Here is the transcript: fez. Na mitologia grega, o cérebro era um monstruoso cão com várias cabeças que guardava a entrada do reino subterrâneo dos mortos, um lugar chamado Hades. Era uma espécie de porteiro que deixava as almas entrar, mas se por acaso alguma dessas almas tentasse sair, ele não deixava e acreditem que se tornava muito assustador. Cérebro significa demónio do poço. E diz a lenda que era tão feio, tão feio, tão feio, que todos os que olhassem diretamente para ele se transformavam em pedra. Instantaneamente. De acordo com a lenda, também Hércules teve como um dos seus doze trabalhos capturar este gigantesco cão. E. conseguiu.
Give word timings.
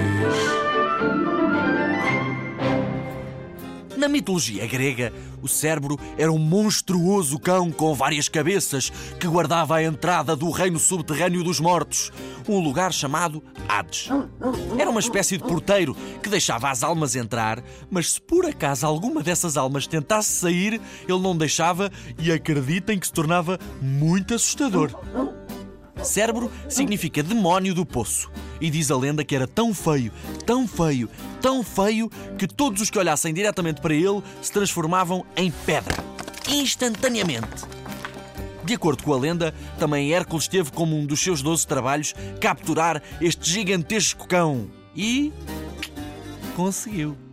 fez. 0.00 0.66
Na 3.96 4.08
mitologia 4.08 4.66
grega, 4.66 5.12
o 5.42 5.48
cérebro 5.48 5.98
era 6.18 6.30
um 6.30 6.38
monstruoso 6.38 7.38
cão 7.38 7.72
com 7.72 7.94
várias 7.94 8.28
cabeças 8.28 8.90
que 9.18 9.26
guardava 9.26 9.74
a 9.74 9.82
entrada 9.82 10.36
do 10.36 10.50
reino 10.50 10.78
subterrâneo 10.78 11.42
dos 11.42 11.58
mortos, 11.58 12.12
um 12.46 12.60
lugar 12.60 12.92
chamado 12.92 13.42
Hades. 13.66 14.08
Era 14.78 14.90
uma 14.90 15.00
espécie 15.00 15.38
de 15.38 15.42
porteiro 15.42 15.96
que 16.22 16.28
deixava 16.28 16.70
as 16.70 16.82
almas 16.82 17.16
entrar, 17.16 17.62
mas 17.90 18.12
se 18.12 18.20
por 18.20 18.44
acaso 18.44 18.86
alguma 18.86 19.22
dessas 19.22 19.56
almas 19.56 19.86
tentasse 19.86 20.30
sair, 20.30 20.80
ele 21.08 21.20
não 21.20 21.36
deixava 21.36 21.90
e 22.18 22.30
acreditem 22.30 22.98
que 22.98 23.06
se 23.06 23.12
tornava 23.12 23.58
muito 23.80 24.34
assustador. 24.34 24.90
Cérebro 26.06 26.50
significa 26.68 27.22
demónio 27.22 27.74
do 27.74 27.84
poço. 27.84 28.30
E 28.60 28.70
diz 28.70 28.90
a 28.90 28.96
lenda 28.96 29.24
que 29.24 29.34
era 29.34 29.46
tão 29.46 29.74
feio, 29.74 30.12
tão 30.46 30.66
feio, 30.66 31.10
tão 31.42 31.62
feio, 31.62 32.10
que 32.38 32.46
todos 32.46 32.80
os 32.80 32.90
que 32.90 32.98
olhassem 32.98 33.34
diretamente 33.34 33.80
para 33.80 33.94
ele 33.94 34.22
se 34.40 34.52
transformavam 34.52 35.24
em 35.36 35.50
pedra. 35.50 35.94
Instantaneamente. 36.48 37.64
De 38.64 38.74
acordo 38.74 39.02
com 39.02 39.12
a 39.12 39.18
lenda, 39.18 39.54
também 39.78 40.12
Hércules 40.12 40.48
teve 40.48 40.72
como 40.72 40.96
um 40.96 41.06
dos 41.06 41.20
seus 41.20 41.40
doze 41.40 41.66
trabalhos 41.66 42.14
capturar 42.40 43.02
este 43.20 43.48
gigantesco 43.48 44.26
cão. 44.26 44.68
E. 44.94 45.32
conseguiu. 46.56 47.25